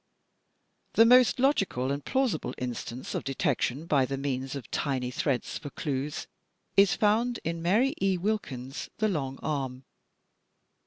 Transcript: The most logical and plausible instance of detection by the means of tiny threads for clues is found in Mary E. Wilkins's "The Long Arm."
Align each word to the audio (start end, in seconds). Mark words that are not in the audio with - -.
The 0.93 1.05
most 1.05 1.39
logical 1.39 1.91
and 1.91 2.03
plausible 2.03 2.55
instance 2.57 3.13
of 3.13 3.23
detection 3.23 3.85
by 3.85 4.07
the 4.07 4.17
means 4.17 4.55
of 4.55 4.71
tiny 4.71 5.11
threads 5.11 5.59
for 5.59 5.69
clues 5.69 6.25
is 6.75 6.95
found 6.95 7.39
in 7.43 7.61
Mary 7.61 7.93
E. 8.01 8.17
Wilkins's 8.17 8.89
"The 8.97 9.07
Long 9.09 9.37
Arm." 9.43 9.83